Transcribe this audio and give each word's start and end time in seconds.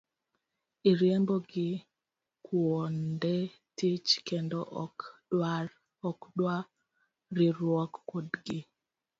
Iriembo 0.91 1.35
gi 1.49 1.69
kuonde 2.45 3.35
tich 3.77 4.09
kendo 4.27 4.59
ok 4.85 4.97
dwa 6.39 6.57
riwruok 7.37 7.93
kodgi. 8.09 8.59